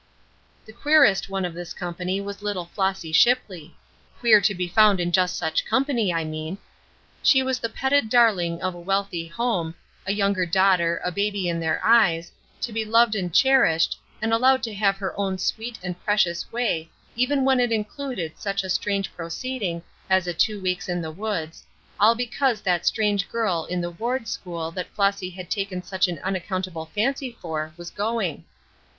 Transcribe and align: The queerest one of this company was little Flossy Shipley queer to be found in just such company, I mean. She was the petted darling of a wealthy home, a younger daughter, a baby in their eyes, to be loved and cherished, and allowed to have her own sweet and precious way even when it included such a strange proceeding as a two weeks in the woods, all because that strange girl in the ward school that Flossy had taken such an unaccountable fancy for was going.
The 0.65 0.73
queerest 0.73 1.29
one 1.29 1.45
of 1.45 1.53
this 1.53 1.75
company 1.75 2.19
was 2.19 2.41
little 2.41 2.65
Flossy 2.65 3.11
Shipley 3.11 3.75
queer 4.19 4.41
to 4.41 4.55
be 4.55 4.67
found 4.67 4.99
in 4.99 5.11
just 5.11 5.37
such 5.37 5.63
company, 5.63 6.11
I 6.11 6.23
mean. 6.23 6.57
She 7.21 7.43
was 7.43 7.59
the 7.59 7.69
petted 7.69 8.09
darling 8.09 8.63
of 8.63 8.73
a 8.73 8.79
wealthy 8.79 9.27
home, 9.27 9.75
a 10.07 10.11
younger 10.11 10.47
daughter, 10.47 10.99
a 11.05 11.11
baby 11.11 11.47
in 11.47 11.59
their 11.59 11.79
eyes, 11.85 12.31
to 12.61 12.73
be 12.73 12.83
loved 12.83 13.13
and 13.13 13.31
cherished, 13.31 13.95
and 14.23 14.33
allowed 14.33 14.63
to 14.63 14.73
have 14.73 14.97
her 14.97 15.13
own 15.19 15.37
sweet 15.37 15.77
and 15.83 16.03
precious 16.03 16.51
way 16.51 16.89
even 17.15 17.45
when 17.45 17.59
it 17.59 17.71
included 17.71 18.39
such 18.39 18.63
a 18.63 18.71
strange 18.71 19.13
proceeding 19.13 19.83
as 20.09 20.25
a 20.25 20.33
two 20.33 20.59
weeks 20.59 20.89
in 20.89 21.03
the 21.03 21.11
woods, 21.11 21.63
all 21.99 22.15
because 22.15 22.61
that 22.61 22.87
strange 22.87 23.29
girl 23.29 23.65
in 23.65 23.81
the 23.81 23.91
ward 23.91 24.27
school 24.27 24.71
that 24.71 24.89
Flossy 24.95 25.29
had 25.29 25.51
taken 25.51 25.83
such 25.83 26.07
an 26.07 26.17
unaccountable 26.23 26.87
fancy 26.87 27.37
for 27.39 27.71
was 27.77 27.91
going. 27.91 28.43